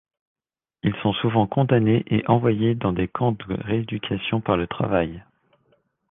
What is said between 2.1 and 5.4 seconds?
envoyés dans des camps de rééducation par le travail.